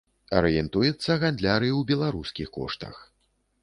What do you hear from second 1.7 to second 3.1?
ў беларускіх коштах.